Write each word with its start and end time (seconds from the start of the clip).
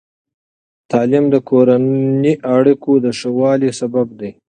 تعلیم 0.91 1.25
د 1.33 1.35
کورني 1.49 2.33
اړیکو 2.57 2.91
د 3.05 3.07
ښه 3.19 3.29
والي 3.39 3.69
سبب 3.79 4.07
دی. 4.19 4.31